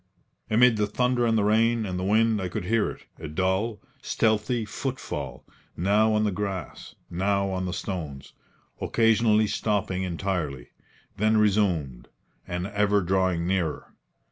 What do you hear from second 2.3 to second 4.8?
I could hear it a dull, stealthy